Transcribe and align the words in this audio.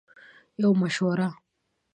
-یوه 0.61 0.75
مشوره 0.81 1.27
💡 1.31 1.33